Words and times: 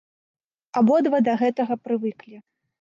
Абодва 0.81 1.19
да 1.29 1.33
гэтага 1.45 1.73
прывыклі. 1.85 2.35